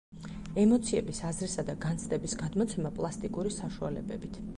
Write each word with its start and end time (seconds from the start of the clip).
ემოციების, 0.61 1.19
აზრისა 1.31 1.65
და 1.67 1.75
განცდების 1.83 2.35
გადმოცემა 2.39 2.93
პლასტიკური 3.01 3.53
საშუალებებით. 3.59 4.41